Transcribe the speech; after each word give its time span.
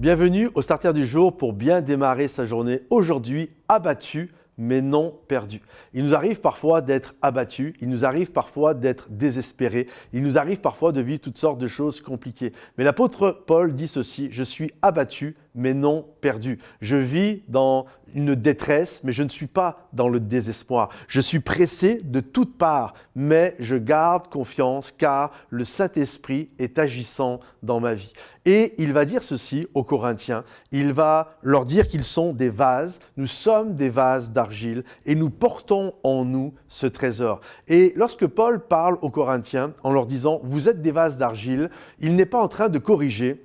Bienvenue 0.00 0.48
au 0.54 0.62
starter 0.62 0.92
du 0.92 1.04
jour 1.04 1.36
pour 1.36 1.52
bien 1.52 1.80
démarrer 1.80 2.28
sa 2.28 2.46
journée. 2.46 2.82
Aujourd'hui, 2.88 3.50
abattu 3.66 4.30
mais 4.56 4.80
non 4.80 5.14
perdu. 5.26 5.60
Il 5.94 6.04
nous 6.04 6.14
arrive 6.14 6.40
parfois 6.40 6.82
d'être 6.82 7.14
abattu, 7.22 7.74
il 7.80 7.88
nous 7.88 8.04
arrive 8.04 8.30
parfois 8.32 8.74
d'être 8.74 9.08
désespéré, 9.08 9.88
il 10.12 10.22
nous 10.22 10.36
arrive 10.36 10.60
parfois 10.60 10.92
de 10.92 11.00
vivre 11.00 11.20
toutes 11.20 11.38
sortes 11.38 11.58
de 11.58 11.68
choses 11.68 12.00
compliquées. 12.00 12.52
Mais 12.76 12.84
l'apôtre 12.84 13.42
Paul 13.46 13.74
dit 13.74 13.88
ceci, 13.88 14.28
je 14.30 14.42
suis 14.42 14.72
abattu 14.82 15.36
mais 15.54 15.74
non 15.74 16.06
perdu. 16.20 16.58
Je 16.80 16.96
vis 16.96 17.42
dans 17.48 17.86
une 18.14 18.34
détresse, 18.34 19.00
mais 19.04 19.12
je 19.12 19.22
ne 19.22 19.28
suis 19.28 19.46
pas 19.46 19.88
dans 19.92 20.08
le 20.08 20.20
désespoir. 20.20 20.88
Je 21.08 21.20
suis 21.20 21.40
pressé 21.40 21.96
de 22.02 22.20
toutes 22.20 22.56
parts, 22.56 22.94
mais 23.14 23.54
je 23.58 23.76
garde 23.76 24.28
confiance 24.28 24.92
car 24.96 25.32
le 25.50 25.64
Saint-Esprit 25.64 26.50
est 26.58 26.78
agissant 26.78 27.40
dans 27.62 27.80
ma 27.80 27.94
vie. 27.94 28.12
Et 28.46 28.74
il 28.78 28.92
va 28.92 29.04
dire 29.04 29.22
ceci 29.22 29.66
aux 29.74 29.84
Corinthiens, 29.84 30.44
il 30.72 30.92
va 30.92 31.36
leur 31.42 31.64
dire 31.66 31.88
qu'ils 31.88 32.04
sont 32.04 32.32
des 32.32 32.48
vases, 32.48 33.00
nous 33.16 33.26
sommes 33.26 33.74
des 33.74 33.90
vases 33.90 34.30
d'argile 34.30 34.84
et 35.04 35.14
nous 35.14 35.30
portons 35.30 35.92
en 36.02 36.24
nous 36.24 36.54
ce 36.68 36.86
trésor. 36.86 37.40
Et 37.66 37.92
lorsque 37.96 38.26
Paul 38.26 38.60
parle 38.60 38.96
aux 39.02 39.10
Corinthiens 39.10 39.74
en 39.82 39.92
leur 39.92 40.06
disant, 40.06 40.40
vous 40.44 40.68
êtes 40.68 40.80
des 40.80 40.92
vases 40.92 41.18
d'argile, 41.18 41.70
il 42.00 42.16
n'est 42.16 42.26
pas 42.26 42.42
en 42.42 42.48
train 42.48 42.68
de 42.68 42.78
corriger 42.78 43.44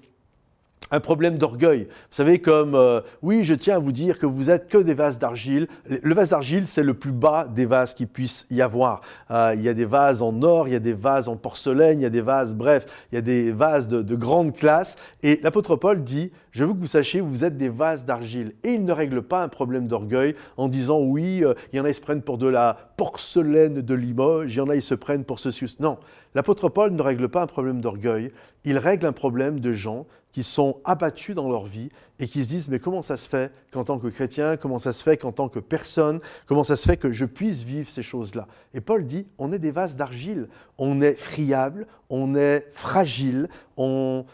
un 0.91 0.99
problème 0.99 1.37
d'orgueil. 1.37 1.87
Vous 1.89 2.07
savez, 2.11 2.39
comme 2.39 2.75
euh, 2.75 3.01
oui, 3.21 3.43
je 3.43 3.53
tiens 3.53 3.77
à 3.77 3.79
vous 3.79 3.91
dire 3.91 4.19
que 4.19 4.25
vous 4.25 4.49
êtes 4.49 4.67
que 4.67 4.77
des 4.77 4.93
vases 4.93 5.19
d'argile. 5.19 5.67
Le 5.87 6.13
vase 6.13 6.29
d'argile, 6.29 6.67
c'est 6.67 6.83
le 6.83 6.93
plus 6.93 7.11
bas 7.11 7.47
des 7.49 7.65
vases 7.65 7.93
qui 7.93 8.05
puisse 8.05 8.45
y 8.51 8.61
avoir. 8.61 9.01
Euh, 9.31 9.53
il 9.55 9.61
y 9.61 9.69
a 9.69 9.73
des 9.73 9.85
vases 9.85 10.21
en 10.21 10.41
or, 10.43 10.67
il 10.67 10.73
y 10.73 10.77
a 10.77 10.79
des 10.79 10.93
vases 10.93 11.27
en 11.27 11.35
porcelaine, 11.35 11.99
il 11.99 12.03
y 12.03 12.07
a 12.07 12.11
des 12.11 12.21
vases, 12.21 12.53
bref, 12.53 12.85
il 13.11 13.15
y 13.15 13.17
a 13.17 13.21
des 13.21 13.51
vases 13.51 13.87
de, 13.87 14.01
de 14.01 14.15
grande 14.15 14.53
classe. 14.53 14.97
Et 15.23 15.39
l'apôtre 15.41 15.75
Paul 15.75 16.03
dit 16.03 16.31
Je 16.51 16.63
veux 16.63 16.73
que 16.73 16.79
vous 16.79 16.87
sachiez, 16.87 17.21
vous 17.21 17.43
êtes 17.43 17.57
des 17.57 17.69
vases 17.69 18.05
d'argile. 18.05 18.53
Et 18.63 18.73
il 18.73 18.85
ne 18.85 18.91
règle 18.91 19.21
pas 19.23 19.43
un 19.43 19.49
problème 19.49 19.87
d'orgueil 19.87 20.35
en 20.57 20.67
disant 20.67 20.99
Oui, 21.01 21.43
euh, 21.43 21.53
il 21.71 21.77
y 21.77 21.79
en 21.79 21.85
a, 21.85 21.89
ils 21.89 21.95
se 21.95 22.01
prennent 22.01 22.21
pour 22.21 22.37
de 22.37 22.47
la 22.47 22.77
porcelaine 22.97 23.81
de 23.81 23.93
Limoges, 23.93 24.53
il 24.53 24.57
y 24.57 24.61
en 24.61 24.69
a, 24.69 24.75
ils 24.75 24.81
se 24.81 24.95
prennent 24.95 25.23
pour 25.23 25.39
ceci. 25.39 25.63
Non, 25.79 25.97
l'apôtre 26.35 26.69
Paul 26.69 26.91
ne 26.91 27.01
règle 27.01 27.29
pas 27.29 27.41
un 27.41 27.47
problème 27.47 27.81
d'orgueil, 27.81 28.31
il 28.63 28.77
règle 28.77 29.05
un 29.05 29.11
problème 29.11 29.59
de 29.59 29.73
gens 29.73 30.05
qui 30.31 30.43
sont 30.43 30.81
abattus 30.83 31.35
dans 31.35 31.49
leur 31.49 31.65
vie 31.65 31.89
et 32.19 32.27
qui 32.27 32.43
se 32.43 32.49
disent 32.49 32.69
mais 32.69 32.79
comment 32.79 33.01
ça 33.01 33.17
se 33.17 33.27
fait 33.27 33.51
qu'en 33.71 33.83
tant 33.83 33.99
que 33.99 34.07
chrétien, 34.07 34.57
comment 34.57 34.79
ça 34.79 34.93
se 34.93 35.03
fait 35.03 35.17
qu'en 35.17 35.31
tant 35.31 35.49
que 35.49 35.59
personne, 35.59 36.19
comment 36.45 36.63
ça 36.63 36.75
se 36.75 36.87
fait 36.87 36.97
que 36.97 37.11
je 37.11 37.25
puisse 37.25 37.63
vivre 37.63 37.89
ces 37.89 38.03
choses-là? 38.03 38.47
Et 38.73 38.81
Paul 38.81 39.05
dit 39.05 39.25
on 39.37 39.51
est 39.51 39.59
des 39.59 39.71
vases 39.71 39.95
d'argile, 39.95 40.47
on 40.77 41.01
est 41.01 41.15
friable, 41.19 41.87
on 42.09 42.35
est 42.35 42.67
fragile, 42.71 43.49
on, 43.77 44.25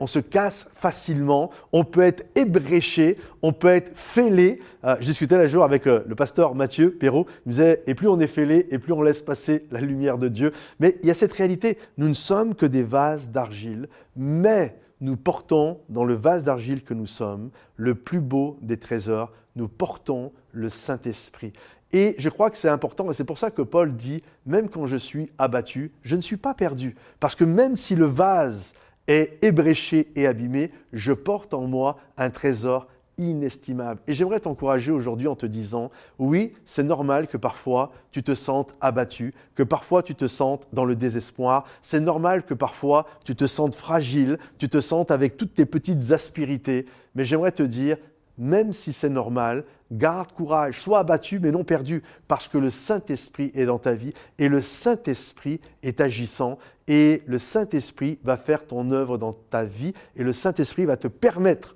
on 0.00 0.06
se 0.06 0.18
casse 0.18 0.68
facilement, 0.74 1.50
on 1.72 1.84
peut 1.84 2.00
être 2.00 2.24
ébréché, 2.34 3.18
on 3.42 3.52
peut 3.52 3.68
être 3.68 3.96
fêlé. 3.96 4.60
Euh, 4.84 4.96
je 5.00 5.06
discutais 5.06 5.36
un 5.36 5.46
jour 5.46 5.62
avec 5.62 5.86
euh, 5.86 6.02
le 6.06 6.14
pasteur 6.14 6.54
Mathieu 6.54 6.90
Perrault, 6.92 7.26
il 7.44 7.48
me 7.48 7.52
disait 7.52 7.82
et 7.86 7.94
plus 7.94 8.08
on 8.08 8.18
est 8.20 8.26
fêlé 8.26 8.66
et 8.70 8.78
plus 8.78 8.92
on 8.92 9.02
laisse 9.02 9.20
passer 9.20 9.66
la 9.70 9.80
lumière 9.80 10.18
de 10.18 10.28
Dieu. 10.28 10.52
Mais 10.80 10.96
il 11.02 11.08
y 11.08 11.10
a 11.10 11.14
cette 11.14 11.32
réalité, 11.32 11.78
nous 11.98 12.08
ne 12.08 12.14
sommes 12.14 12.54
que 12.54 12.66
des 12.66 12.82
vases 12.82 13.30
d'argile, 13.30 13.88
mais 14.16 14.74
nous 15.00 15.16
portons 15.16 15.80
dans 15.88 16.04
le 16.04 16.14
vase 16.14 16.44
d'argile 16.44 16.82
que 16.82 16.94
nous 16.94 17.06
sommes 17.06 17.50
le 17.76 17.94
plus 17.94 18.20
beau 18.20 18.58
des 18.62 18.78
trésors, 18.78 19.32
nous 19.54 19.68
portons 19.68 20.32
le 20.52 20.68
Saint-Esprit. 20.68 21.52
Et 21.92 22.14
je 22.18 22.28
crois 22.28 22.50
que 22.50 22.56
c'est 22.56 22.68
important, 22.68 23.10
et 23.10 23.14
c'est 23.14 23.24
pour 23.24 23.38
ça 23.38 23.50
que 23.50 23.62
Paul 23.62 23.94
dit, 23.94 24.22
même 24.44 24.68
quand 24.68 24.86
je 24.86 24.96
suis 24.96 25.30
abattu, 25.38 25.92
je 26.02 26.16
ne 26.16 26.20
suis 26.20 26.36
pas 26.36 26.54
perdu, 26.54 26.96
parce 27.20 27.34
que 27.34 27.44
même 27.44 27.76
si 27.76 27.94
le 27.94 28.06
vase 28.06 28.74
est 29.06 29.38
ébréché 29.42 30.10
et 30.16 30.26
abîmé, 30.26 30.72
je 30.92 31.12
porte 31.12 31.54
en 31.54 31.66
moi 31.66 31.98
un 32.16 32.30
trésor 32.30 32.88
inestimable. 33.18 34.00
Et 34.06 34.14
j'aimerais 34.14 34.40
t'encourager 34.40 34.92
aujourd'hui 34.92 35.28
en 35.28 35.36
te 35.36 35.46
disant, 35.46 35.90
oui, 36.18 36.52
c'est 36.64 36.82
normal 36.82 37.28
que 37.28 37.36
parfois 37.36 37.92
tu 38.10 38.22
te 38.22 38.34
sentes 38.34 38.74
abattu, 38.80 39.34
que 39.54 39.62
parfois 39.62 40.02
tu 40.02 40.14
te 40.14 40.26
sentes 40.26 40.66
dans 40.72 40.84
le 40.84 40.96
désespoir, 40.96 41.64
c'est 41.80 42.00
normal 42.00 42.44
que 42.44 42.54
parfois 42.54 43.06
tu 43.24 43.34
te 43.34 43.46
sentes 43.46 43.74
fragile, 43.74 44.38
tu 44.58 44.68
te 44.68 44.80
sentes 44.80 45.10
avec 45.10 45.36
toutes 45.36 45.54
tes 45.54 45.66
petites 45.66 46.12
aspérités, 46.12 46.86
mais 47.14 47.24
j'aimerais 47.24 47.52
te 47.52 47.62
dire, 47.62 47.96
même 48.38 48.72
si 48.72 48.92
c'est 48.92 49.08
normal, 49.08 49.64
garde 49.90 50.32
courage, 50.32 50.80
sois 50.80 50.98
abattu 50.98 51.38
mais 51.38 51.50
non 51.50 51.64
perdu, 51.64 52.02
parce 52.28 52.48
que 52.48 52.58
le 52.58 52.70
Saint-Esprit 52.70 53.50
est 53.54 53.66
dans 53.66 53.78
ta 53.78 53.94
vie 53.94 54.12
et 54.38 54.48
le 54.48 54.60
Saint-Esprit 54.60 55.60
est 55.82 56.00
agissant 56.00 56.58
et 56.88 57.22
le 57.26 57.38
Saint-Esprit 57.38 58.18
va 58.24 58.36
faire 58.36 58.66
ton 58.66 58.90
œuvre 58.90 59.18
dans 59.18 59.32
ta 59.32 59.64
vie 59.64 59.94
et 60.16 60.22
le 60.22 60.32
Saint-Esprit 60.32 60.84
va 60.84 60.96
te 60.96 61.08
permettre 61.08 61.75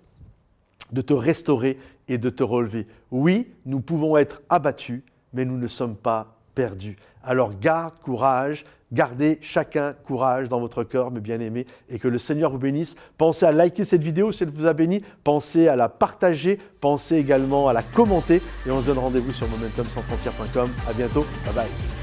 de 0.93 1.01
te 1.01 1.13
restaurer 1.13 1.79
et 2.09 2.19
de 2.19 2.31
te 2.31 2.43
relever. 2.43 2.87
Oui, 3.11 3.49
nous 3.67 3.81
pouvons 3.81 4.17
être 4.17 4.43
abattus, 4.49 5.03
mais 5.33 5.45
nous 5.45 5.59
ne 5.59 5.67
sommes 5.67 5.97
pas 5.97 6.37
perdus. 6.55 6.97
Alors 7.23 7.59
garde 7.59 7.95
courage, 8.03 8.65
gardez 8.93 9.39
chacun 9.41 9.93
courage 9.93 10.49
dans 10.49 10.61
votre 10.61 10.85
cœur, 10.85 11.11
mes 11.11 11.21
bien-aimés, 11.21 11.67
et 11.89 11.99
que 11.99 12.09
le 12.09 12.19
Seigneur 12.19 12.51
vous 12.51 12.59
bénisse. 12.59 12.97
Pensez 13.19 13.47
à 13.47 13.53
liker 13.53 13.85
cette 13.85 14.03
vidéo 14.03 14.33
si 14.33 14.43
elle 14.43 14.51
vous 14.51 14.67
a 14.67 14.73
béni, 14.73 15.03
pensez 15.23 15.69
à 15.69 15.77
la 15.77 15.89
partager, 15.89 16.59
pensez 16.81 17.17
également 17.17 17.69
à 17.69 17.73
la 17.73 17.83
commenter, 17.83 18.43
et 18.67 18.71
on 18.71 18.81
se 18.81 18.87
donne 18.87 18.99
rendez-vous 18.99 19.33
sur 19.33 19.49
momentumsansfrontières.com. 19.49 20.71
À 20.89 20.93
bientôt, 20.93 21.25
bye 21.45 21.55
bye. 21.55 22.00